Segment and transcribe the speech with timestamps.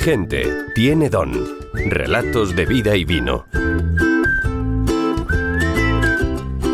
[0.00, 1.30] Gente tiene don.
[1.74, 3.44] Relatos de vida y vino.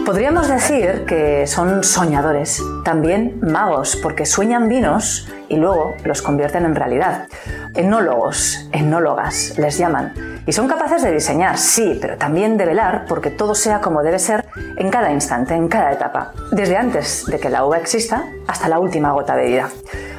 [0.05, 6.77] Podríamos decir que son soñadores, también magos, porque sueñan vinos y luego los convierten en
[6.77, 7.27] realidad.
[7.75, 10.36] Enólogos, enólogas les llaman.
[10.47, 14.21] Y son capaces de diseñar, sí, pero también de velar porque todo sea como debe
[14.21, 14.45] ser
[14.77, 18.79] en cada instante, en cada etapa, desde antes de que la uva exista hasta la
[18.79, 19.71] última gota de vida.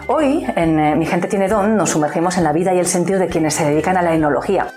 [0.07, 3.19] Hoy, en eh, Mi gente tiene don, nos sumergimos en la vida y el sentido
[3.19, 4.67] de quienes se dedican a la enología.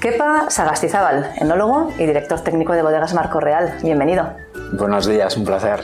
[0.00, 3.74] Kepa Sagastizábal, enólogo y director técnico de Bodegas Marco Real.
[3.82, 4.32] Bienvenido.
[4.72, 5.80] Buenos días, un placer.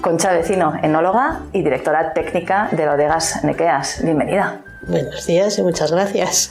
[0.00, 4.02] Concha Vecino, enóloga y directora técnica de Bodegas Nequeas.
[4.02, 4.62] Bienvenida.
[4.88, 6.50] Buenos días y muchas gracias.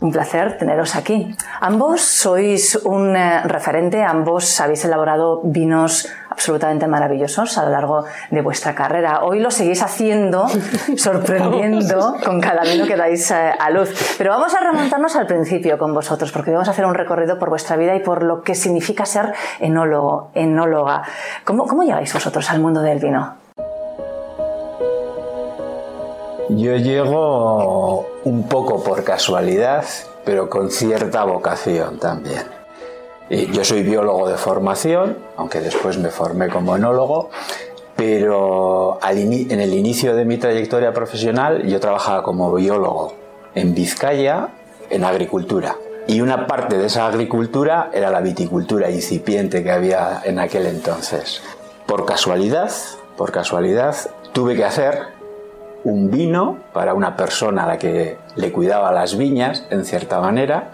[0.00, 1.34] Un placer teneros aquí.
[1.60, 8.40] Ambos sois un eh, referente, ambos habéis elaborado vinos absolutamente maravillosos a lo largo de
[8.40, 9.24] vuestra carrera.
[9.24, 10.46] Hoy lo seguís haciendo,
[10.96, 14.14] sorprendiendo con cada vino que dais eh, a luz.
[14.16, 17.48] Pero vamos a remontarnos al principio con vosotros, porque vamos a hacer un recorrido por
[17.48, 21.02] vuestra vida y por lo que significa ser enólogo, enóloga.
[21.44, 23.37] ¿Cómo, cómo llegáis vosotros al mundo del vino?
[26.50, 29.84] Yo llego un poco por casualidad,
[30.24, 32.44] pero con cierta vocación también.
[33.52, 37.28] Yo soy biólogo de formación, aunque después me formé como enólogo,
[37.96, 43.12] pero en el inicio de mi trayectoria profesional yo trabajaba como biólogo
[43.54, 44.48] en Vizcaya,
[44.88, 45.76] en agricultura.
[46.06, 51.42] Y una parte de esa agricultura era la viticultura incipiente que había en aquel entonces.
[51.84, 52.72] Por casualidad,
[53.18, 53.94] por casualidad,
[54.32, 55.17] tuve que hacer
[55.84, 60.72] un vino para una persona a la que le cuidaba las viñas, en cierta manera.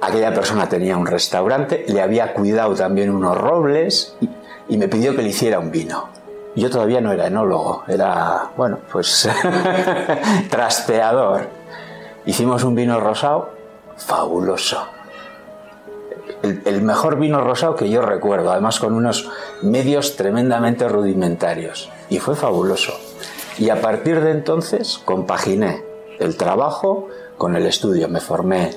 [0.00, 4.16] Aquella persona tenía un restaurante, le había cuidado también unos robles
[4.68, 6.08] y, me pidió que le hiciera un vino.
[6.54, 9.28] Yo todavía no era enólogo, era, bueno, pues
[10.50, 11.48] trasteador.
[12.24, 13.50] Hicimos un vino rosado
[13.96, 14.86] fabuloso.
[16.42, 19.30] El, el, mejor vino rosado que yo recuerdo, además con unos
[19.62, 21.90] medios tremendamente rudimentarios.
[22.08, 22.94] Y fue fabuloso.
[23.58, 25.82] Y a partir de entonces compaginé
[26.18, 27.08] el trabajo
[27.38, 28.08] con el estudio.
[28.08, 28.70] Me formé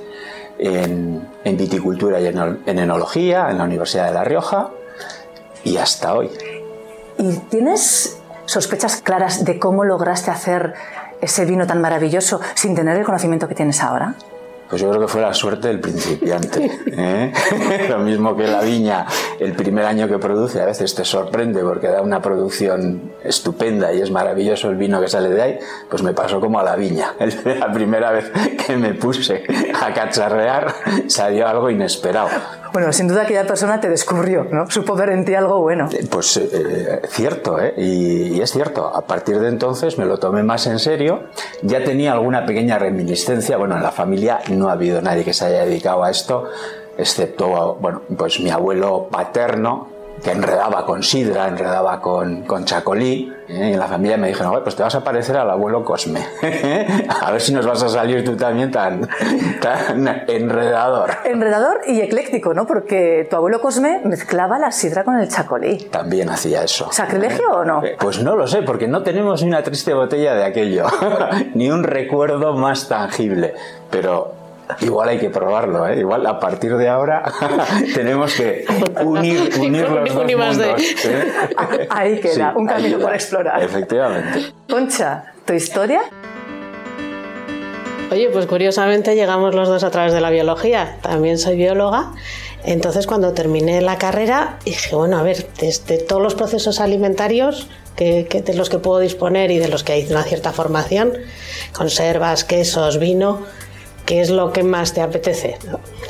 [0.58, 4.70] en, viticultura y en, enología en la Universidad de La Rioja
[5.64, 6.30] y hasta hoy.
[7.18, 10.74] ¿Y tienes sospechas claras de cómo lograste hacer
[11.22, 14.16] ese vino tan maravilloso sin tener el conocimiento que tienes ahora?
[14.70, 16.70] Pues yo creo que fue la suerte del principiante.
[16.92, 17.34] ¿eh?
[17.90, 19.06] Lo mismo que la viña,
[19.40, 24.02] el primer año que produce, a veces te sorprende porque da una producción estupenda y
[24.02, 25.60] es maravilloso el vino que sale de ahí,
[25.90, 27.14] pues me pasó como a la viña.
[27.60, 28.32] La primera vez
[28.66, 29.44] que me puse
[29.74, 30.74] a cacharrear
[31.08, 32.30] salió algo inesperado.
[32.72, 34.70] Bueno, sin duda aquella persona te descubrió, ¿no?
[34.70, 35.90] Supo ver en ti algo bueno.
[35.92, 37.74] Eh, pues eh, cierto, ¿eh?
[37.78, 38.88] Y, es cierto.
[38.96, 41.24] A partir de entonces me lo tomé más en serio.
[41.62, 43.58] Ya tenía alguna pequeña reminiscencia.
[43.58, 46.50] Bueno, en la familia no ha habido nadie que se haya dedicado a esto,
[46.98, 49.88] excepto, bueno, pues mi abuelo paterno,
[50.24, 53.70] que enredaba con sidra, enredaba con, con chacolí, ¿eh?
[53.70, 56.26] y en la familia me dijeron, pues te vas a parecer al abuelo Cosme,
[57.22, 59.08] a ver si nos vas a salir tú también tan,
[59.62, 61.12] tan enredador.
[61.26, 62.66] Enredador y ecléctico, ¿no?
[62.66, 65.78] Porque tu abuelo Cosme mezclaba la sidra con el chacolí.
[65.92, 66.92] También hacía eso.
[66.92, 67.82] ¿Sacrilegio o no?
[68.00, 70.86] Pues no lo sé, porque no tenemos ni una triste botella de aquello,
[71.54, 73.54] ni un recuerdo más tangible,
[73.90, 74.34] pero
[74.82, 76.00] Igual hay que probarlo, ¿eh?
[76.00, 77.24] Igual a partir de ahora
[77.96, 78.66] tenemos que
[79.04, 80.82] unir, unir los dos mundos.
[81.06, 81.34] ¿eh?
[81.90, 83.64] Ahí queda, un camino por explorar.
[83.64, 84.54] Efectivamente.
[84.70, 86.02] Concha, ¿tu historia?
[88.12, 90.98] Oye, pues curiosamente llegamos los dos a través de la biología.
[91.02, 92.12] También soy bióloga.
[92.64, 98.26] Entonces, cuando terminé la carrera, dije, bueno, a ver, desde todos los procesos alimentarios que,
[98.46, 101.14] de los que puedo disponer y de los que hay una cierta formación,
[101.74, 103.42] conservas, quesos, vino,
[104.10, 105.60] ¿qué es lo que más te apetece?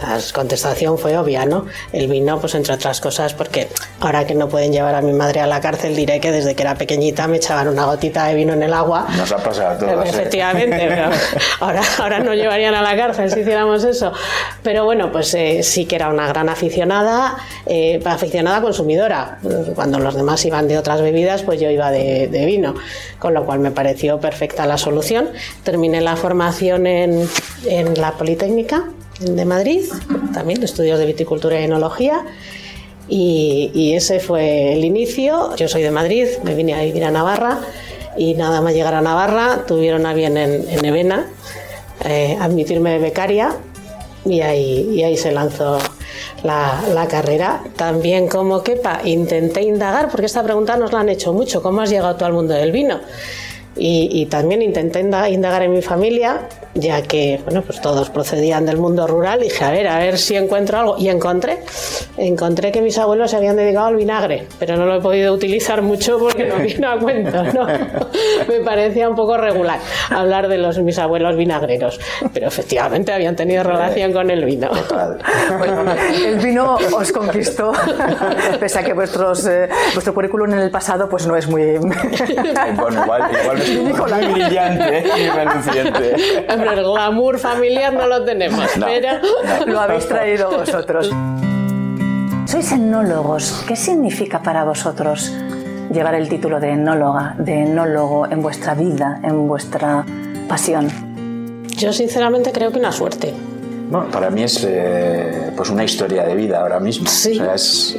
[0.02, 1.66] La contestación fue obvia, ¿no?
[1.92, 3.68] El vino, pues entre otras cosas, porque
[4.00, 6.64] ahora que no pueden llevar a mi madre a la cárcel, diré que desde que
[6.64, 9.06] era pequeñita me echaban una gotita de vino en el agua.
[9.18, 10.06] Nos ha pasado a todos.
[10.06, 10.10] ¿eh?
[10.12, 11.10] Efectivamente, pero
[11.60, 14.14] ahora, ahora no llevarían a la cárcel si hiciéramos eso.
[14.64, 17.36] Pero bueno, pues eh, sí que era una gran aficionada,
[17.66, 19.40] eh, aficionada consumidora.
[19.76, 22.76] Cuando los demás iban de otras bebidas, pues yo iba de, de vino,
[23.20, 25.32] con lo cual me pareció perfecta la solución.
[25.64, 27.28] Terminé la formación en,
[27.66, 28.86] en la Politécnica
[29.20, 29.82] de Madrid,
[30.34, 32.26] también estudios de viticultura y enología.
[33.08, 35.56] Y, ese fue el inicio.
[35.56, 37.60] Yo soy de Madrid, me vine a vivir a Navarra
[38.18, 41.28] y nada más llegar a Navarra tuvieron a bien en, en Evena
[42.06, 43.56] eh, admitirme becaria
[44.26, 45.80] y ahí, y ahí se lanzó
[46.44, 47.62] la, la, carrera.
[47.76, 51.90] También como quepa intenté indagar, porque esta pregunta nos la han hecho mucho, ¿cómo has
[51.90, 53.00] llegado tú al mundo del vino?
[53.80, 56.42] Y, también intenté indagar en mi familia,
[56.74, 59.40] ya que bueno, pues todos procedían del mundo rural.
[59.40, 60.96] Dije, a ver, a ver si encuentro algo.
[60.98, 61.60] Y encontré,
[62.18, 65.82] encontré que mis abuelos se habían dedicado al vinagre, pero no lo he podido utilizar
[65.82, 67.44] mucho porque no vino a cuento.
[67.44, 67.66] ¿no?
[68.48, 69.80] Me parecía un poco regular
[70.10, 72.00] hablar de los mis abuelos vinagreros,
[72.34, 74.70] pero efectivamente habían tenido relación con el vino.
[75.58, 75.84] Bueno,
[76.26, 77.72] el vino os conquistó,
[78.60, 81.78] pese a que vuestros, eh, vuestro currículum en el pasado pues no es muy...
[81.78, 83.69] bueno, igual, igual
[84.10, 86.16] es muy brillante y reluciente.
[86.48, 89.20] Pero el glamour familiar no lo tenemos, pero...
[89.66, 91.12] Lo habéis traído vosotros.
[92.46, 93.64] Sois enólogos.
[93.68, 95.32] ¿Qué significa para vosotros
[95.92, 100.04] llevar el título de enóloga, de enólogo en vuestra vida, en vuestra
[100.48, 100.88] pasión?
[101.78, 103.34] Yo sinceramente creo que una suerte.
[103.90, 107.08] Bueno, para mí es eh, pues una historia de vida ahora mismo.
[107.08, 107.42] Sí.
[107.54, 107.98] es,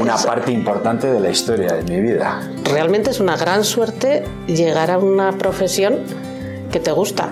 [0.00, 2.40] una parte importante de la historia de mi vida.
[2.64, 6.00] Realmente es una gran suerte llegar a una profesión
[6.70, 7.30] que te gusta,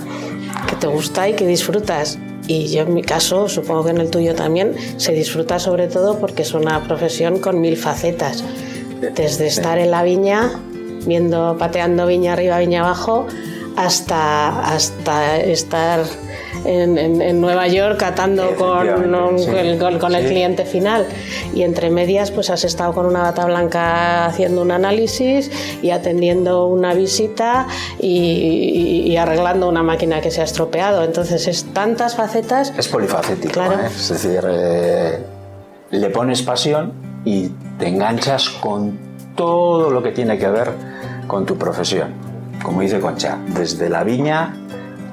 [0.68, 2.18] que te gusta y que disfrutas.
[2.46, 6.18] Y yo en mi caso, supongo que en el tuyo también, se disfruta sobre todo
[6.18, 8.44] porque es una profesión con mil facetas.
[9.14, 10.60] Desde estar en la viña,
[11.06, 13.26] viendo, pateando viña arriba, viña abajo,
[13.76, 16.04] hasta, hasta estar
[16.64, 18.86] en, Nueva York catando con,
[19.98, 21.06] con, el cliente final.
[21.54, 25.50] Y entre medias, pues has estado con una bata blanca haciendo un análisis
[25.82, 27.66] y atendiendo una visita
[27.98, 31.04] y, arreglando una máquina que se ha estropeado.
[31.04, 32.72] Entonces, es tantas facetas.
[32.76, 33.86] Es polifacético, ¿eh?
[33.86, 35.18] es decir, eh,
[35.90, 36.92] le pones pasión
[37.24, 37.48] y
[37.78, 38.98] te enganchas con
[39.36, 40.72] todo lo que tiene que ver
[41.26, 42.14] con tu profesión.
[42.62, 44.54] Como dice Concha, desde la viña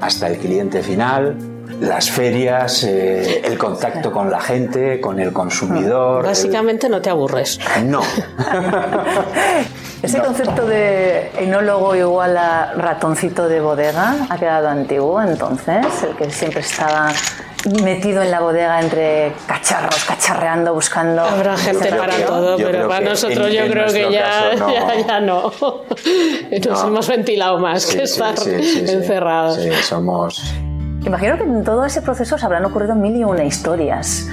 [0.01, 1.35] hasta el cliente final,
[1.79, 6.25] las ferias, eh, el contacto con la gente, con el consumidor.
[6.25, 7.59] Básicamente no te aburres.
[7.83, 8.01] No.
[10.01, 16.31] Ese concepto de enólogo igual a ratoncito de bodega ha quedado antiguo entonces, el que
[16.31, 17.11] siempre estaba
[17.83, 21.21] metido en la bodega entre cacharros, cacharreando, buscando.
[21.21, 24.73] Habrá gente para todo, pero para nosotros yo creo que ya no.
[25.07, 25.51] ya, no.
[26.65, 29.57] Nos hemos ventilado más que estar encerrados.
[29.57, 30.41] Sí, somos.
[31.09, 34.29] Imagino que en todo ese proceso se habrán ocurrido mil y una historias,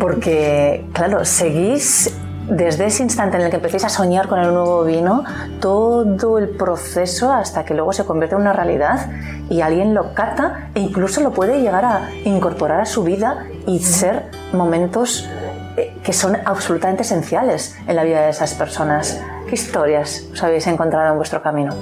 [0.00, 2.16] porque, claro, seguís
[2.48, 5.22] desde ese instante en el que empecéis a soñar con el nuevo vino,
[5.60, 9.10] todo el proceso hasta que luego se convierte en una realidad
[9.50, 13.80] y alguien lo cata e incluso lo puede llegar a incorporar a su vida y
[13.80, 15.28] ser momentos
[15.76, 19.20] eh, que son absolutamente esenciales en la vida de esas personas.
[19.46, 21.74] ¿Qué historias os habéis encontrado en vuestro camino?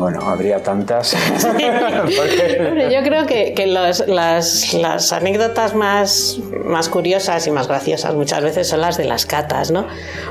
[0.00, 1.12] Bueno, habría tantas.
[1.42, 8.96] yo creo que, las, anécdotas más, más curiosas y más graciosas muchas veces son las
[8.96, 9.86] de las catas, ¿no?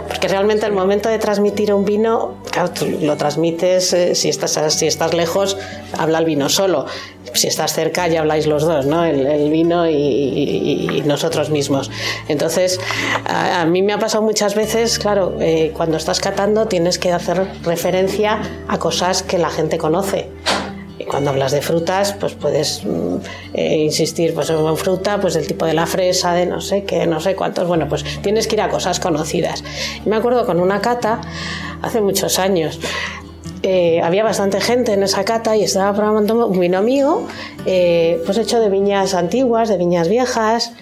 [0.08, 4.60] Porque realmente el momento de transmitir un vino, claro, tú lo transmites, eh, si, estás,
[4.74, 5.56] si estás lejos,
[5.96, 6.88] habla el vino solo
[7.40, 9.06] si estás cerca ya habláis los dos, ¿no?
[9.06, 11.90] El, vino y, nosotros mismos.
[12.28, 12.80] Entonces,
[13.26, 17.48] a, mí me ha pasado muchas veces, claro, eh, cuando estás catando tienes que hacer
[17.64, 20.30] referencia a cosas que la gente conoce.
[21.00, 23.16] Y cuando hablas de frutas, pues puedes mm,
[23.54, 27.08] eh, insistir pues en fruta, pues del tipo de la fresa, de no sé qué,
[27.08, 27.68] no sé cuántos.
[27.68, 29.64] Bueno, pues tienes que ir a cosas conocidas.
[30.06, 31.22] Y me acuerdo con una cata
[31.82, 32.80] hace muchos años
[33.64, 37.28] eh, había bastante gente en esa cata y estaba probando un vino mío,
[37.66, 40.74] eh, pues hecho de viñas antiguas, de viñas viejas,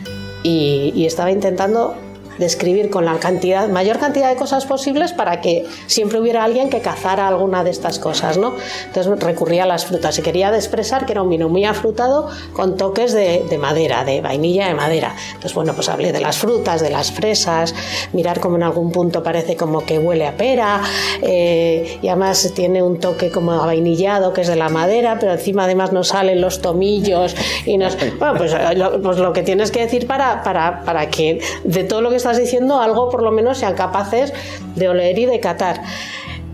[0.43, 1.96] y estaba intentando
[2.38, 6.82] describir con la cantidad, mayor cantidad de cosas posibles para que siempre hubiera alguien que
[6.82, 8.56] cazara alguna de estas cosas, ¿no?
[8.86, 12.77] Entonces recurría a las frutas y quería expresar que era un vino muy afrutado con
[12.77, 15.15] toques de, madera, de vainilla de madera.
[15.27, 17.74] Entonces, bueno, pues hablé de las frutas, de las fresas,
[18.13, 20.82] mirar como en algún punto parece como que huele a pera
[21.22, 25.65] eh, y además tiene un toque como vainillado que es de la madera, pero encima
[25.65, 27.98] además nos salen los tomillos y nos...
[28.17, 32.01] Bueno, pues lo, pues lo que tienes que decir para, para, para que de todo
[32.01, 34.34] lo que está estás diciendo algo por lo menos sean capaces
[34.75, 35.81] de oler y de catar.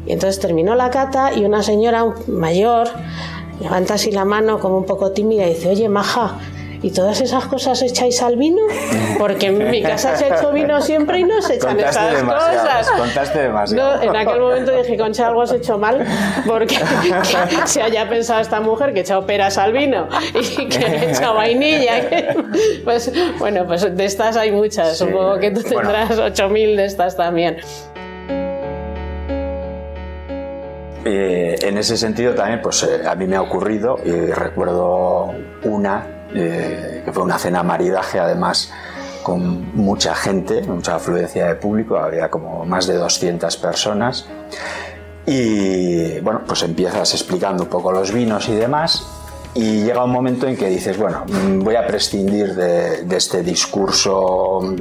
[0.06, 2.90] Y entonces terminó la cata y una señora mayor
[3.60, 6.38] levanta así la mano como un poco tímida y dice, oye, maja,
[6.84, 8.62] ¿y todas esas cosas echáis al vino?
[9.18, 12.92] Porque en mi casa se ha hecho vino siempre y no se echan esas cosas.
[12.92, 14.04] Contaste demasiado.
[14.04, 16.06] en aquel momento dije, Concha, algo has hecho mal
[16.46, 16.78] porque
[17.66, 22.10] se haya pensado esta mujer que echa peras al vino y que ha echado vainilla.
[22.84, 24.98] pues bueno, pues de estas hay muchas.
[24.98, 27.58] Supongo que tú tendrás 8.000 de estas también.
[31.06, 36.23] Eh, en ese sentido también, pues eh, a mí me ha ocurrido y recuerdo una
[36.36, 38.72] eh, que fue una cena maridaje además
[39.24, 44.26] con mucha gente, mucha afluencia de público, había como más de 200 personas.
[45.26, 49.06] Y bueno, pues empiezas explicando un poco los vinos y demás.
[49.56, 54.62] Y llega un momento en que dices, bueno, mm, voy a prescindir de, este discurso
[54.62, 54.76] mm,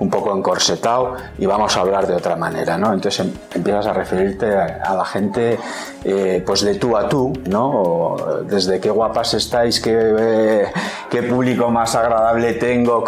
[0.00, 2.92] un poco encorsetado y vamos a hablar de otra manera, ¿no?
[2.92, 5.58] Entonces em, empiezas a referirte a, la gente
[6.04, 8.16] eh, pues de tú a tú, ¿no?
[8.44, 10.72] desde qué guapas estáis, qué, eh,
[11.08, 13.04] qué público más agradable tengo.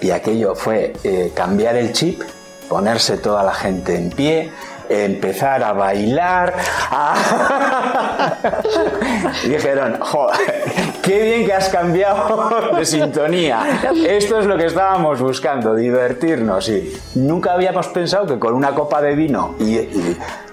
[0.00, 2.22] Y aquello fue eh, cambiar el chip,
[2.68, 4.50] ponerse toda la gente en pie,
[4.88, 6.54] empezar a bailar.
[9.44, 10.64] y dijeron, joder,
[11.10, 13.80] qué bien que has cambiado de sintonía.
[14.06, 16.68] Esto es lo que estábamos buscando, divertirnos.
[16.68, 19.88] Y nunca habíamos pensado que con una copa de vino y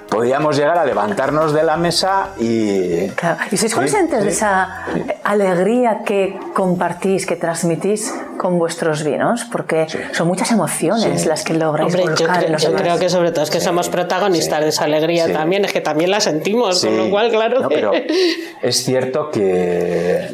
[0.10, 3.12] podíamos llegar a levantarnos de la mesa y...
[3.52, 4.86] ¿Y sois conscientes de esa
[5.24, 9.46] alegría que compartís, que transmitís con vuestros vinos?
[9.52, 13.44] Porque son muchas emociones las que lográis Hombre, yo, creo, yo creo que sobre todo
[13.44, 17.10] es que somos protagonistas de esa alegría también, es que también la sentimos, con lo
[17.10, 17.68] cual, claro.
[17.70, 17.92] Pero
[18.62, 20.30] es cierto que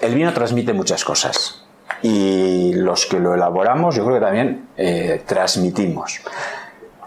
[0.00, 1.64] el vino transmite muchas cosas
[2.02, 6.20] y los que lo elaboramos yo creo que también eh, transmitimos.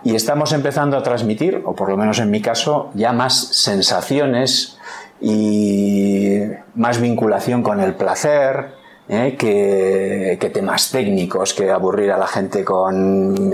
[0.04, 4.78] Y estamos empezando a transmitir, o por lo menos en mi caso, ya más sensaciones
[5.20, 6.40] y
[6.76, 8.77] más vinculación con el placer,
[9.10, 9.36] ¿eh?
[9.38, 13.54] que, temas técnicos, que aburrir a la gente con,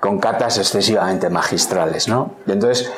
[0.00, 2.08] con catas excesivamente magistrales.
[2.08, 2.36] ¿no?
[2.46, 2.90] Y entonces,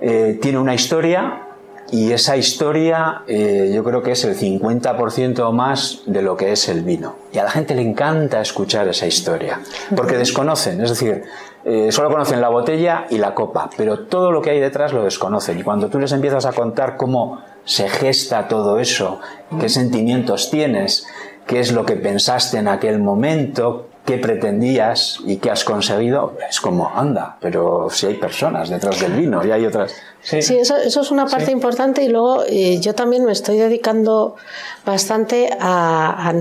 [0.00, 1.44] eh, tiene una historia
[1.90, 6.68] y esa historia eh, yo creo que es el 50% más de lo que es
[6.68, 7.16] el vino.
[7.32, 9.60] Y a la gente le encanta escuchar esa historia,
[9.94, 11.22] porque desconocen, es decir,
[11.64, 15.04] eh, solo conocen la botella y la copa, pero todo lo que hay detrás lo
[15.04, 15.58] desconocen.
[15.58, 19.20] Y cuando tú les empiezas a contar cómo se gesta todo eso,
[19.60, 21.06] qué sentimientos tienes,
[21.46, 26.60] qué es lo que pensaste en aquel momento, qué pretendías y qué has conseguido, es
[26.60, 29.94] como, anda, pero si hay personas detrás del vino y hay otras.
[30.22, 34.36] Sí, eso, eso, es una parte importante y luego eh, yo también me estoy dedicando
[34.84, 36.32] bastante a,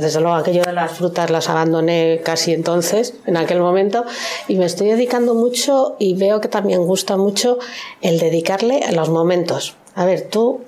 [0.00, 4.04] desde luego, aquello de las frutas las abandoné casi entonces, en aquel momento,
[4.48, 7.58] y me estoy dedicando mucho y veo que también gusta mucho
[8.00, 9.76] el dedicarle a los momentos.
[9.94, 10.62] A ver, tú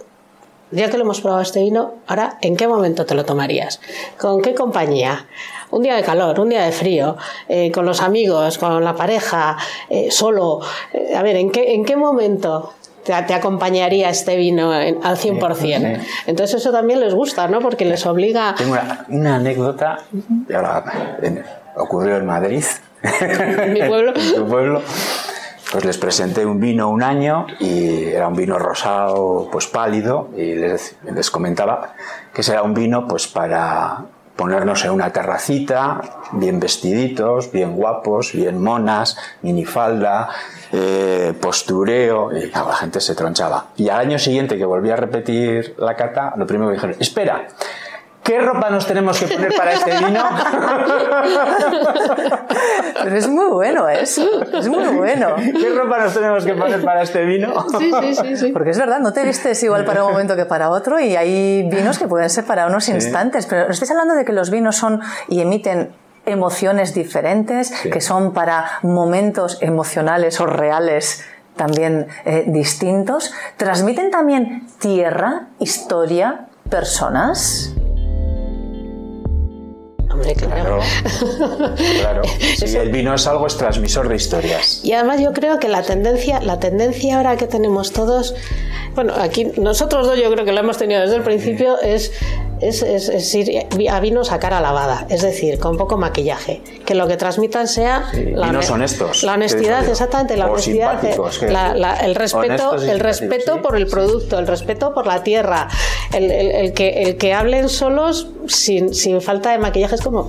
[0.75, 3.81] ya que lo hemos probado este vino, ahora, ¿en qué momento te lo tomarías?
[4.19, 5.27] ¿Con qué compañía?
[5.71, 7.17] Un día de calor, un día de frío,
[7.49, 9.57] eh, con los amigos, con la pareja,
[9.89, 10.61] eh, solo.
[10.93, 12.73] Eh, a ver, ¿en qué, en qué momento
[13.05, 16.01] te, acompañaría este vino al 100%.
[16.27, 17.61] Entonces eso también les gusta, ¿no?
[17.61, 18.55] Porque les obliga...
[18.57, 18.77] Tengo
[19.09, 19.99] una, anécdota,
[21.77, 22.65] ocurrió en Madrid.
[23.03, 24.15] ¿En mi pueblo?
[24.17, 24.83] en tu pueblo
[25.75, 30.55] pues les presenté un vino un año y era un vino rosado pues pálido y
[30.55, 31.95] les, les comentaba
[32.33, 34.05] que será un vino pues para
[34.37, 36.01] ponernos en una terracita,
[36.31, 40.29] bien vestiditos, bien guapos, bien monas, minifalda,
[40.71, 43.67] eh, postureo, y la gente se tronchaba.
[43.77, 47.49] Y al año siguiente que volví a repetir la cata, lo primero que dijeron, espera,
[48.25, 50.25] ¿Qué ropa nos tenemos que poner para este vino?
[53.05, 55.37] Pero es muy bueno eso, es muy bueno.
[55.37, 57.67] ¿Qué ropa nos tenemos que poner para este vino?
[57.79, 58.49] Sí, sí, sí, sí.
[58.55, 61.69] Porque es verdad, no te vistes igual para un momento que para otro y hay
[61.69, 65.03] vinos que pueden ser para unos instantes, pero estáis hablando de que los vinos son
[65.29, 65.93] y emiten
[66.25, 71.23] emociones diferentes, que son para momentos emocionales o reales
[71.57, 73.35] también eh, distintos.
[73.59, 77.75] ¿Transmiten también tierra, historia, personas?
[80.37, 80.81] Claro.
[82.01, 82.23] Claro.
[82.63, 84.81] el vino es algo, es transmisor de historias.
[84.85, 88.35] Y además yo creo que la tendencia, la tendencia ahora que tenemos todos,
[88.95, 92.13] bueno, aquí nosotros dos yo creo que lo hemos tenido desde el principio, es
[92.69, 96.63] es, es, ir a vino sacar a lavada, es decir, con poco maquillaje.
[96.87, 103.01] Que lo que transmitan sea la, honestos, la honestidad, exactamente, la honestidad, el respeto, el
[103.01, 105.69] respeto por el producto, el respeto por la tierra,
[106.13, 110.29] el, el, que, el que hablen solos sin, sin, falta de maquillaje es como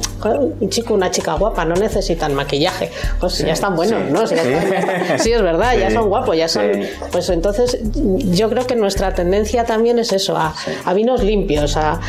[0.60, 4.26] un chico, una chica guapa, no necesitan maquillaje, pues ya están buenos, ¿no?
[5.18, 5.32] sí.
[5.32, 6.72] es verdad, ya son guapos, ya son.
[7.12, 10.54] Pues entonces yo creo que nuestra tendencia también es eso, a,
[10.86, 12.00] a vinos limpios, a,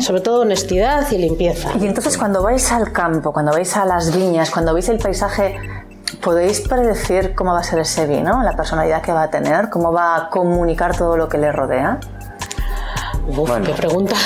[0.00, 1.70] sobre todo honestidad y limpieza.
[1.80, 5.58] Y entonces cuando vais al campo, cuando vais a las viñas, cuando veis el paisaje,
[6.22, 9.92] ¿podéis predecir cómo va a ser ese vino, la personalidad que va a tener, cómo
[9.92, 12.00] va a comunicar todo lo que le rodea?
[13.28, 14.14] Uf, qué pregunta.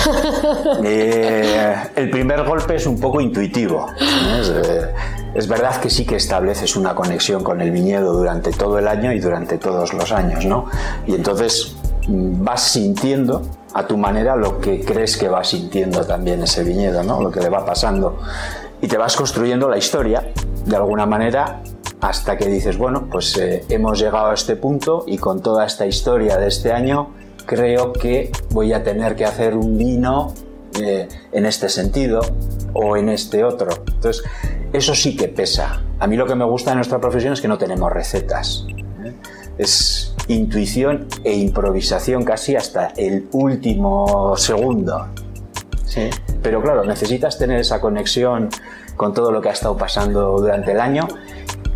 [0.82, 3.86] Eh, el primer golpe es un poco intuitivo.
[4.00, 4.92] Eh,
[5.34, 9.12] es, verdad que sí que estableces una conexión con el viñedo durante todo el año
[9.12, 10.66] y durante todos los años, ¿no?
[11.06, 11.76] Y entonces
[12.08, 13.42] vas sintiendo
[13.74, 17.20] a tu manera lo que crees que va sintiendo también ese viñedo, ¿no?
[17.20, 18.18] Lo que le va pasando.
[18.80, 20.32] Y te vas construyendo la historia,
[20.64, 21.62] de alguna manera,
[22.00, 25.86] hasta que dices, bueno, pues eh, hemos llegado a este punto y con toda esta
[25.86, 27.10] historia de este año
[27.46, 30.32] creo que voy a tener que hacer un vino
[30.80, 32.20] eh, en este sentido
[32.72, 33.70] o en este otro.
[33.86, 34.24] Entonces,
[34.72, 35.82] eso sí que pesa.
[35.98, 38.64] A mí lo que me gusta de nuestra profesión es que no tenemos recetas.
[39.04, 39.12] ¿eh?
[39.58, 45.08] Es intuición e improvisación casi hasta el último segundo.
[45.84, 46.08] ¿sí?
[46.42, 48.48] Pero claro, necesitas tener esa conexión
[48.96, 51.08] con todo lo que ha estado pasando durante el año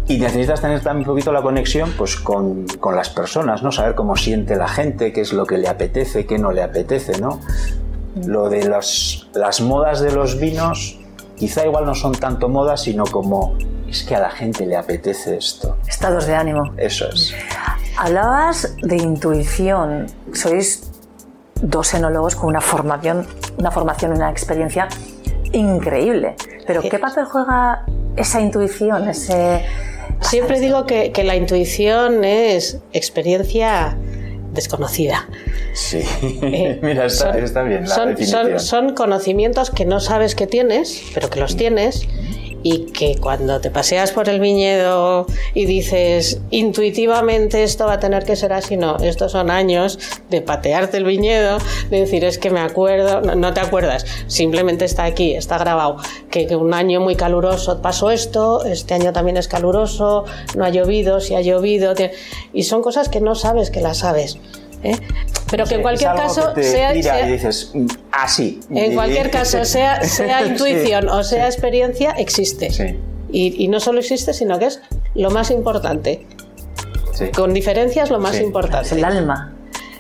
[0.07, 3.73] y necesitas tener también un poquito la conexión pues, con, con, las personas, ¿no?
[3.73, 7.19] Saber cómo siente la gente, qué es lo que le apetece, qué no le apetece,
[7.21, 7.41] ¿no?
[8.27, 11.01] Lo de los, las modas de los vinos,
[11.37, 13.57] quizá igual no son tanto modas, sino como
[13.89, 15.79] es que a la gente le apetece esto.
[15.87, 16.73] Estados de ánimo.
[16.77, 17.35] Eso es.
[17.97, 20.07] Hablabas de intuición.
[20.33, 20.91] Sois
[21.61, 23.27] dos enólogos con una formación,
[23.59, 24.89] una formación, una experiencia
[25.53, 26.37] increíble.
[26.67, 27.85] Pero ¿qué papel juega
[28.17, 29.65] esa intuición, ese
[30.21, 33.97] Siempre digo que, que, la intuición es experiencia
[34.53, 35.29] desconocida.
[35.75, 37.83] Sí, eh, mira, está, son, está, bien.
[37.83, 42.07] La son, son, son, conocimientos que no sabes que tienes, pero que los tienes
[42.65, 48.25] y que cuando te paseas por el viñedo y dices intuitivamente esto va a tener
[48.25, 49.99] que ser así, no, estos son años
[50.31, 51.59] de patearte el viñedo,
[51.91, 55.99] de decir es que me acuerdo, no, te acuerdas, simplemente está aquí, está grabado,
[56.31, 60.25] que, que, un año muy caluroso pasó esto, este año también es caluroso,
[60.57, 61.95] no ha llovido, si ha llovido,
[62.55, 64.39] y son cosas que no sabes que las sabes.
[64.83, 64.97] ¿eh?
[65.55, 67.73] Pero que en cualquier caso que sea, sea, y dices
[68.11, 68.59] así.
[68.71, 71.09] En cualquier caso, sea, sea intuición sí.
[71.13, 72.71] o sea experiencia, existe.
[72.73, 72.99] Sí.
[73.31, 74.81] Y, y, no solo existe, sino que es
[75.15, 76.27] lo más importante.
[77.13, 77.27] Sí.
[77.29, 78.43] Con diferencias, lo más Sí.
[78.43, 78.87] importante.
[78.87, 79.54] es el alma.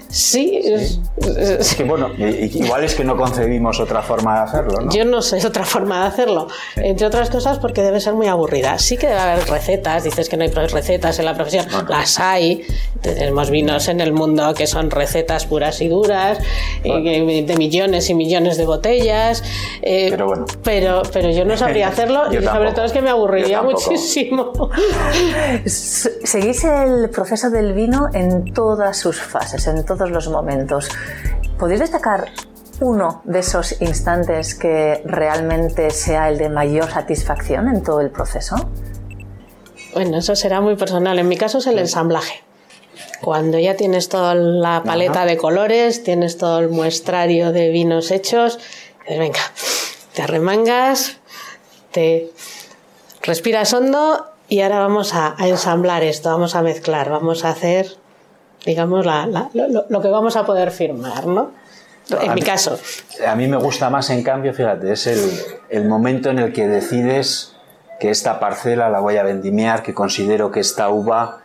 [0.08, 4.90] Sí, es- Es que bueno, igual es que no concebimos otra forma de hacerlo, ¿no?
[4.92, 6.48] Yo no sé otra forma de hacerlo.
[6.76, 8.78] Entre otras cosas porque debe ser muy aburrida.
[8.78, 10.04] Sí que debe haber recetas.
[10.04, 11.66] Dices que no hay recetas en la profesión.
[11.70, 11.88] Bueno.
[11.88, 12.64] Las hay.
[13.00, 16.38] Tenemos vinos en el mundo que son recetas puras y duras,
[16.84, 19.42] eh, que- de millones y millones de botellas.
[19.82, 20.46] eh, Pero bueno.
[20.62, 24.52] Pero, pero yo no sabría hacerlo Yo y sobre todo es que me aburriría muchísimo.
[25.66, 30.88] Seguís el proceso del vino en todas sus fases, en todos los momentos.
[31.58, 32.26] ¿Podéis destacar
[32.80, 38.56] uno de esos instantes que realmente sea el de mayor satisfacción en todo el proceso?
[39.94, 41.18] Bueno, eso será muy personal.
[41.18, 42.42] En mi caso es el ensamblaje.
[43.22, 45.26] Cuando ya tienes toda la paleta Ajá.
[45.26, 48.58] de colores, tienes todo el muestrario de vinos hechos,
[49.08, 49.40] venga,
[50.12, 51.16] te arremangas,
[51.92, 52.30] te
[53.22, 57.96] respiras hondo y ahora vamos a, a ensamblar esto, vamos a mezclar, vamos a hacer,
[58.64, 61.50] digamos, la- la- lo, lo que vamos a poder firmar, ¿no?
[62.10, 62.78] En A mi mí- caso.
[63.26, 65.30] A mí me gusta más, en cambio, fíjate, es el,
[65.70, 67.54] el momento en el que decides
[68.00, 71.40] que esta parcela la voy a vendimiar, que considero que esta uva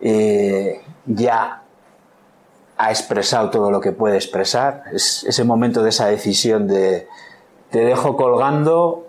[0.00, 1.62] eh, ya
[2.76, 4.82] ha expresado todo lo que puede expresar.
[4.92, 7.06] Es ese momento de esa decisión de
[7.70, 9.03] te dejo colgando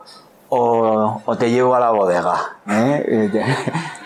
[0.58, 2.34] o, o te llevo a la bodega.
[2.70, 3.04] ¿eh?
[3.34, 3.44] Eh,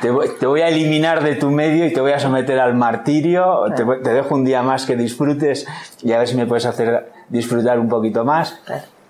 [0.02, 0.10] Te,
[0.40, 3.66] te voy, a eliminar de tu medio y te voy a someter al martirio.
[3.76, 3.84] Te,
[4.14, 5.68] dejo un día más que disfrutes
[6.02, 8.60] y a ver si me puedes hacer disfrutar un poquito más.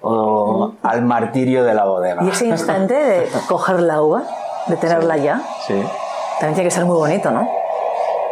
[0.02, 2.24] O al martirio de la bodega.
[2.24, 4.24] Y ese instante de coger la uva,
[4.68, 5.74] de tenerla ya, Sí.
[6.40, 7.48] también tiene que ser muy bonito, ¿no?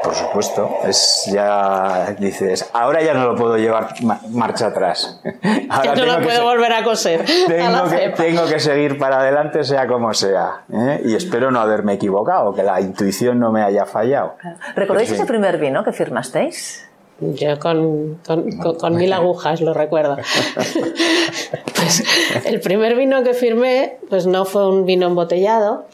[0.04, 5.20] Por supuesto, es ya dices, ahora ya no lo puedo llevar ma- marcha atrás.
[5.70, 7.22] Ahora Ya no tengo lo que puedo volver a coser.
[7.22, 8.16] a Tengo que, cepa.
[8.24, 10.62] tengo que seguir para adelante sea como sea.
[10.72, 11.02] ¿eh?
[11.06, 14.36] Y espero no haberme equivocado, que la intuición no me haya fallado.
[14.76, 15.24] ¿Recordáis Pues sí.
[15.24, 16.88] ese primer vino que firmasteis?
[17.20, 20.18] Yo con, con- con- con mil agujas lo recuerdo.
[21.76, 22.04] pues
[22.46, 25.86] el primer vino que firmé, pues no fue un vino embotellado.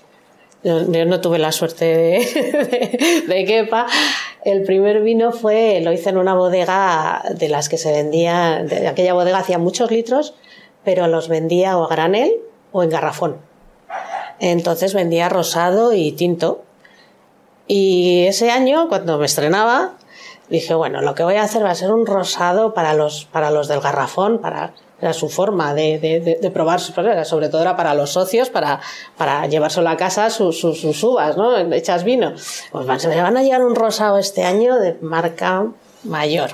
[0.63, 1.85] Yo, no tuve la suerte
[3.27, 3.85] de quepa.
[4.43, 8.87] El primer vino fue, lo hice en una bodega de las que se vendía, de
[8.87, 10.35] aquella bodega hacía muchos litros,
[10.83, 12.33] pero los vendía o a granel
[12.71, 13.37] o en garrafón.
[14.39, 16.63] Entonces vendía rosado y tinto.
[17.67, 19.93] Y ese año, cuando me estrenaba,
[20.49, 23.51] dije, bueno, lo que voy a hacer va a ser un rosado para los, para
[23.51, 27.75] los del garrafón, para era su forma de, de, de, de probar, sobre todo era
[27.75, 28.79] para los socios, para,
[29.17, 31.57] para llevárselo a casa sus, sus, sus uvas, ¿no?
[31.57, 32.31] Hechas vino.
[32.71, 35.65] Pues van, me van a llevar un rosado este año de marca
[36.05, 36.51] mayor.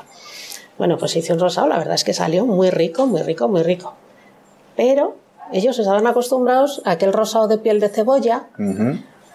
[0.79, 3.61] Bueno, pues hice un rosado, la verdad es que salió muy rico, muy rico, muy
[3.61, 3.93] rico.
[4.75, 5.15] Pero
[5.53, 8.47] ellos estaban acostumbrados a aquel rosado de piel de cebolla,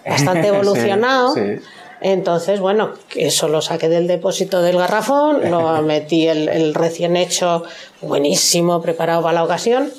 [0.05, 1.35] bastante evolucionado.
[1.35, 1.61] Sí, sí.
[2.01, 7.63] Entonces, bueno, eso lo saqué del depósito del garrafón, lo metí el, el recién hecho,
[8.01, 9.91] buenísimo, preparado para la ocasión.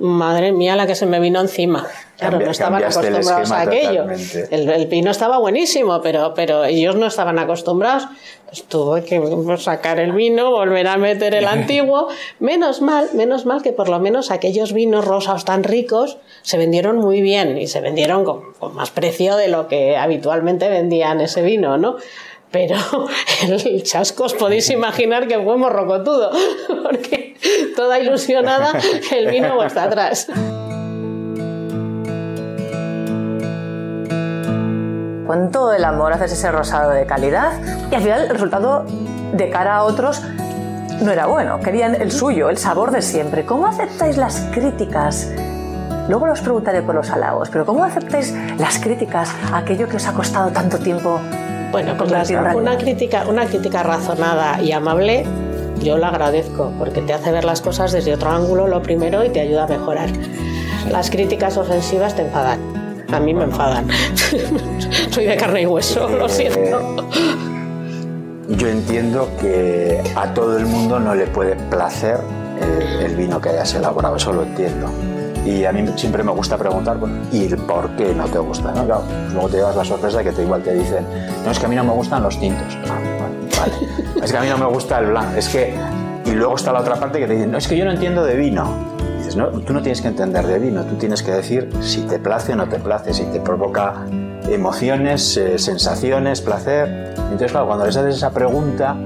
[0.00, 1.86] Madre mía, la que se me vino encima.
[2.18, 4.06] Claro, Cambia- no estaban acostumbrados a aquello.
[4.50, 8.08] El, el vino estaba buenísimo, pero, pero ellos no estaban acostumbrados.
[8.46, 9.22] Pues tuve que
[9.58, 12.08] sacar el vino, volver a meter el antiguo.
[12.40, 16.96] Menos mal, menos mal que por lo menos aquellos vinos rosados tan ricos se vendieron
[16.98, 21.42] muy bien y se vendieron con, con más precio de lo que habitualmente vendían ese
[21.42, 21.96] vino, ¿no?
[22.50, 22.76] Pero
[23.48, 26.30] el chasco os podéis imaginar que fue morrocotudo,
[26.82, 27.36] porque
[27.76, 28.72] toda ilusionada
[29.12, 30.26] el vino vuelta atrás.
[35.26, 37.52] Con todo el amor haces ese rosado de calidad
[37.92, 38.84] y al final el resultado
[39.32, 40.20] de cara a otros
[41.02, 41.60] no era bueno.
[41.60, 43.46] Querían el suyo, el sabor de siempre.
[43.46, 45.30] ¿Cómo aceptáis las críticas?
[46.08, 50.06] Luego os preguntaré por los halagos, pero ¿cómo aceptáis las críticas a aquello que os
[50.08, 51.20] ha costado tanto tiempo?
[51.70, 55.24] Bueno, pues una, crítica, una crítica razonada y amable
[55.82, 59.30] yo la agradezco porque te hace ver las cosas desde otro ángulo lo primero y
[59.30, 60.10] te ayuda a mejorar.
[60.90, 62.58] Las críticas ofensivas te enfadan.
[63.12, 63.88] A mí me enfadan.
[65.10, 67.08] Soy de carne y hueso, lo siento.
[68.48, 72.18] Yo entiendo que a todo el mundo no le puede placer
[72.60, 74.88] el, el vino que hayas elaborado, eso lo entiendo.
[75.44, 78.72] Y a mí siempre me gusta preguntar, bueno, ¿y el por qué no te gusta?
[78.72, 78.84] ¿no?
[78.84, 81.04] Claro, pues luego te llevas la sorpresa de que te, igual te dicen,
[81.44, 82.78] no, es que a mí no me gustan los tintos.
[82.88, 84.00] Ah, bueno, vale.
[84.22, 85.36] Es que a mí no me gusta el blanco.
[85.36, 85.74] Es que...
[86.26, 88.22] Y luego está la otra parte que te dicen, no, es que yo no entiendo
[88.22, 88.68] de vino.
[89.16, 92.18] Dices, no, tú no tienes que entender de vino, tú tienes que decir si te
[92.18, 94.04] place o no te place, si te provoca
[94.48, 97.14] emociones, eh, sensaciones, placer.
[97.16, 98.96] Entonces, claro, cuando les haces esa pregunta,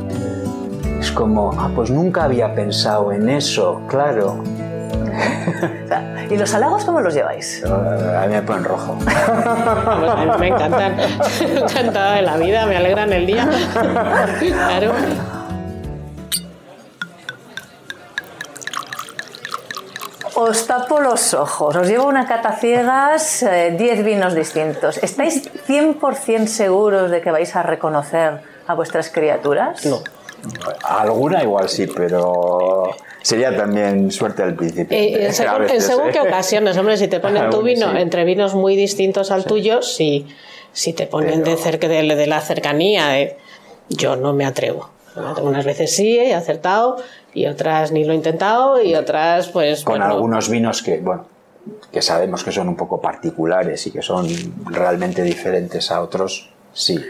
[0.99, 4.43] es como, ah, pues nunca había pensado en eso, claro.
[5.85, 7.63] O sea, ¿Y los halagos cómo los lleváis?
[7.65, 8.97] Eh, A mí me ponen rojo.
[9.05, 10.97] Pues a mí me encantan.
[11.41, 13.49] Encantada de la vida, me alegran el día.
[14.41, 14.93] Claro.
[20.37, 24.99] Os tapo los ojos, os llevo una cata ciegas, eh, 10 vinos distintos.
[24.99, 29.87] ¿Estáis 100% seguros de que vais a reconocer a vuestras criaturas?
[29.87, 30.01] No.
[30.83, 32.91] Alguna igual sí, pero
[33.25, 34.97] sería también suerte al principio.
[34.97, 36.11] Eh, en A según, en veces, según ¿eh?
[36.13, 37.97] qué ocasiones, hombre, si te ponen tu vino sí.
[37.99, 40.27] entre vinos muy distintos al tuyo, sí.
[40.73, 43.39] Si te ponen de, cerca de, de la cercanía, eh,
[43.89, 44.91] yo no me atrevo.
[45.41, 46.97] Unas veces sí, he acertado,
[47.33, 49.85] y otras ni lo he intentado, y otras, pues.
[49.85, 51.27] Con bueno, algunos vinos que, bueno,
[51.93, 54.27] que sabemos que son un poco particulares y que son
[54.67, 57.03] realmente diferentes a otros, sí.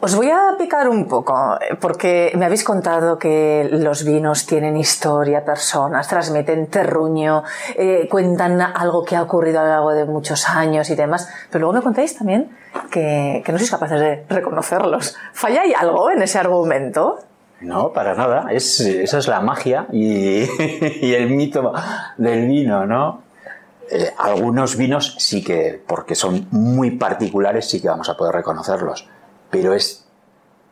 [0.00, 4.76] Os voy a picar un poco, eh, porque me habéis contado que los vinos tienen
[4.76, 7.44] historia, personas, transmiten terruño,
[7.76, 11.60] eh, cuentan algo que ha ocurrido a lo largo de muchos años y demás, pero
[11.62, 12.50] luego me contáis también
[12.90, 15.16] que, que no sois capaces de reconocerlos.
[15.32, 17.20] ¿Falla hay algo en ese argumento?
[17.60, 18.48] No, para nada.
[18.50, 20.42] Es, esa es la magia y,
[21.00, 21.72] y el mito
[22.18, 23.22] del vino, ¿no?
[23.90, 29.06] Eh, algunos vinos sí que, porque son muy particulares, sí que vamos a poder reconocerlos.
[29.50, 30.06] Pero es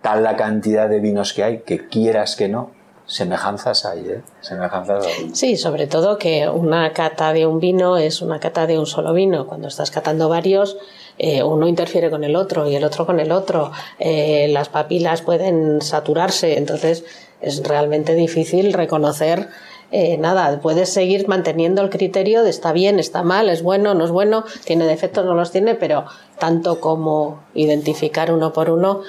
[0.03, 2.73] tal la cantidad de vinos que hay que quieras que no,
[3.07, 4.23] semejanzas hay, ¿eh?
[4.41, 5.07] Semejanzas.
[5.33, 9.13] Sí, sobre todo que una cata de un vino es una cata de un solo
[9.13, 9.47] vino.
[9.47, 10.77] Cuando estás catando varios,
[11.19, 13.73] eh, uno interfiere con el otro y el otro con el otro.
[13.99, 17.05] Eh, las papilas pueden saturarse, entonces
[17.41, 19.49] es realmente difícil reconocer
[19.97, 20.59] eh, nada.
[20.61, 24.45] Puedes seguir manteniendo el criterio de está bien, está mal, es bueno, no es bueno,
[24.65, 26.05] tiene defectos, no los tiene, pero
[26.41, 29.03] tanto como identificar uno por uno.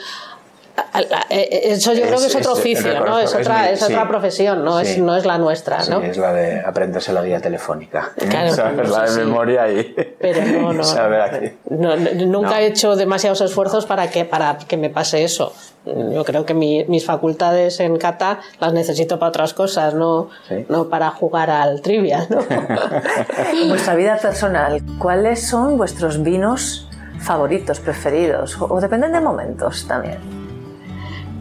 [0.93, 3.19] A- eh, Eso yo creo que es otro Es- es- oficio, ¿no?
[3.19, 4.07] Es otra, mi- es otra sí.
[4.07, 5.01] profesión, no, es, Sí.
[5.01, 6.01] no es la nuestra, Sí, ¿no?
[6.01, 8.11] es la de aprenderse la guía telefónica.
[8.17, 8.25] ¿eh?
[8.29, 8.89] Claro, ¿Sabes?
[8.89, 9.19] La de sí, sí.
[9.21, 10.83] memoria y Pero no, no.
[10.83, 11.51] saber aquí.
[11.69, 12.55] no, no, nunca No.
[12.57, 15.53] he hecho demasiados esfuerzos para que, para que me pase eso.
[15.85, 20.65] Yo creo que mi- mis facultades en kata las necesito para otras cosas, no, Sí.
[20.67, 22.25] no para jugar al trivia.
[22.29, 22.39] ¿no?
[22.41, 22.49] En
[23.69, 28.59] vuestra vida personal, ¿cuáles son vuestros vinos favoritos, preferidos?
[28.59, 30.44] O, o dependen de momentos también.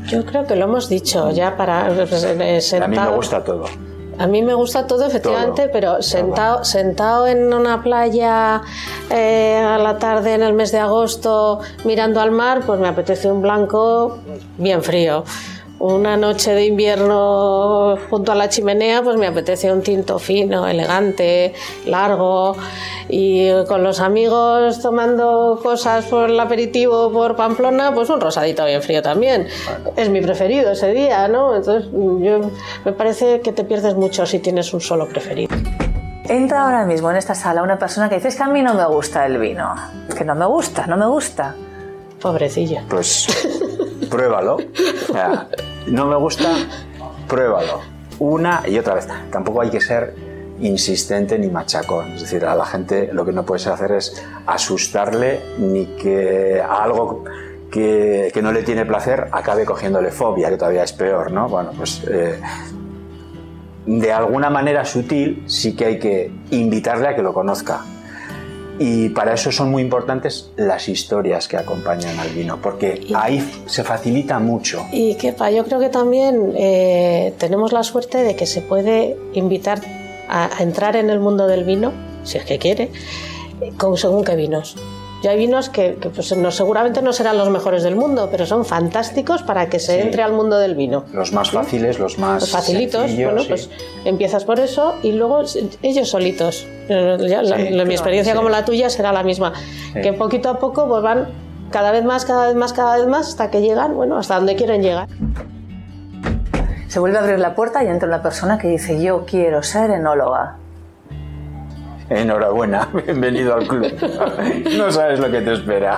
[0.07, 3.43] Yo creo que lo hemos dicho ya para pues, eh, A mí me sentado- gusta
[3.45, 3.65] todo.
[4.17, 5.73] A mí me gusta todo, efectivamente, Todo.
[5.73, 8.63] pero sentado, sentado en una playa
[9.11, 13.29] eh, a la tarde en el mes de agosto mirando al mar, pues me apetece
[13.29, 14.19] un blanco
[14.57, 15.25] bien frío.
[15.81, 21.53] Una noche de invierno junto a la chimenea, pues me apetece un tinto fino, elegante,
[21.85, 22.57] largo.
[23.09, 28.83] Y con los amigos tomando cosas por el aperitivo por Pamplona, pues un rosadito bien
[28.83, 29.49] frío también.
[29.97, 31.55] Es mi preferido ese día, ¿no?
[31.55, 32.51] Entonces, yo,
[32.85, 35.55] me parece que te pierdes mucho si tienes un solo preferido.
[36.27, 38.73] Entra ahora mismo en esta sala una persona que dice "Es que a mí no
[38.73, 39.75] me gusta el vino.
[40.17, 41.55] Que no me gusta, no me gusta.
[42.23, 42.85] Pobrecilla.
[42.89, 43.27] Pues
[44.11, 44.59] pruébalo.
[45.87, 46.55] No me gusta,
[47.29, 47.81] pruébalo.
[48.19, 49.07] Una y otra vez.
[49.31, 50.15] Tampoco hay que ser
[50.61, 52.13] insistente ni machacón.
[52.13, 56.83] Es decir, a la gente lo que no puedes hacer es asustarle ni que a
[56.85, 57.25] algo
[57.71, 61.49] que, no le tiene placer acabe cogiéndole fobia, que todavía es peor, ¿no?
[61.49, 62.41] Bueno, pues eh,
[63.87, 67.81] de alguna manera sutil sí que hay que invitarle a que lo conozca.
[68.79, 73.85] Y para eso son muy importantes las historias que acompañan al vino, porque ahí se
[73.85, 74.85] facilita mucho.
[74.93, 79.81] Y quepa, yo creo que también eh, tenemos la suerte de que se puede invitar
[80.29, 81.93] a, entrar en el mundo del vino,
[82.25, 82.91] si es que quiere,
[83.79, 84.77] con según qué vinos.
[85.25, 88.67] Y hay vinos que, pues, no, seguramente no serán los mejores del mundo, pero son
[88.67, 91.07] fantásticos para que se entre al mundo del vino.
[91.15, 93.11] Los más fáciles, los más los facilitos.
[93.17, 93.71] Bueno, pues
[94.05, 95.43] empiezas por eso y luego
[95.81, 96.67] ellos solitos.
[96.89, 99.55] mi experiencia como la tuya será la misma.
[99.95, 101.29] Que poquito a poco pues van
[101.71, 104.57] cada vez más, cada vez más, cada vez más hasta que llegan, bueno, hasta donde
[104.57, 105.09] quieren llegar.
[106.89, 109.91] Se vuelve a abrir la puerta y entra una persona que dice yo quiero ser
[109.91, 110.59] enóloga.
[112.11, 113.93] Enhorabuena, bienvenido al club.
[114.77, 115.97] No sabes lo que te espera.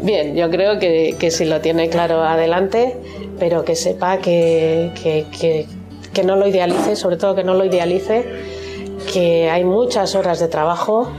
[0.00, 2.96] Bien, yo creo que, que si lo tiene claro adelante,
[3.38, 5.66] pero que sepa que, que,
[6.12, 8.24] que no lo idealice, sobre todo que no lo idealice,
[9.12, 11.10] que hay muchas horas de trabajo,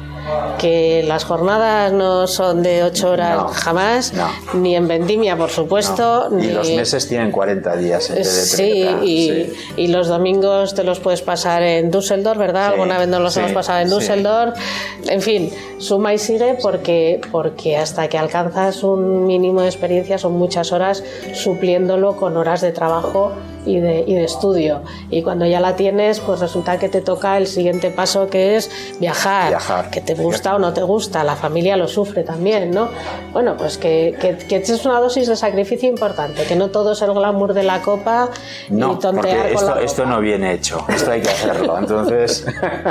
[0.57, 4.13] que las jornadas no son de ocho horas jamás,
[4.53, 6.29] ni en vendimia, por supuesto.
[6.39, 8.09] Y los meses tienen 40 días.
[8.09, 12.67] En sí, y, y, los domingos te los puedes pasar en Düsseldorf, ¿verdad?
[12.67, 14.57] Alguna vez no los hemos pasado en Düsseldorf.
[15.07, 20.33] En fin, suma y sigue porque, porque hasta que alcanzas un mínimo de experiencia son
[20.33, 23.33] muchas horas supliéndolo con horas de trabajo
[23.67, 24.82] y de, y de, estudio.
[25.10, 28.69] Y cuando ya la tienes, pues resulta que te toca el siguiente paso que es
[28.99, 29.89] viajar, viajar.
[29.89, 32.89] que te gusta o no te gusta, la familia lo sufre también, ¿no?
[33.34, 37.13] Bueno, pues que, que, es una dosis de sacrificio importante, que no todo es el
[37.13, 38.30] glamour de la copa
[38.69, 41.77] no, y tontear esto, con esto no viene hecho, esto hay que hacerlo.
[41.77, 42.45] Entonces,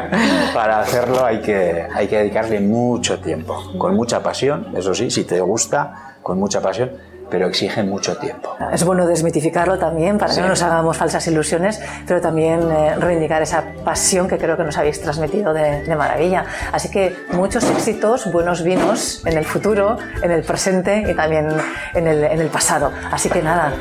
[0.54, 5.24] para hacerlo hay que, hay que dedicarle mucho tiempo, con mucha pasión, eso sí, si
[5.24, 8.56] te gusta, con mucha pasión pero exigen mucho tiempo.
[8.72, 13.42] Es bueno desmitificarlo también para que no nos hagamos falsas ilusiones, pero también eh, reivindicar
[13.42, 16.44] esa pasión que creo que nos habéis transmitido de, maravilla.
[16.72, 21.48] Así que muchos éxitos, buenos vinos en el futuro, en el presente y también
[21.94, 22.92] en el, en el pasado.
[23.10, 23.72] Así que nada,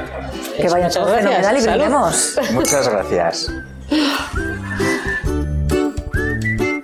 [0.56, 2.40] que vaya todo fenomenal y brindemos.
[2.54, 3.52] Muchas gracias.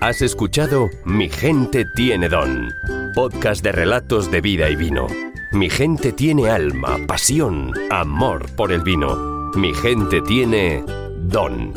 [0.00, 2.74] Has escuchado Mi gente tiene don,
[3.14, 5.06] podcast de relatos de vida y vino.
[5.52, 9.50] Mi gente tiene alma, pasión, amor por el vino.
[9.54, 10.82] Mi gente tiene
[11.24, 11.74] don.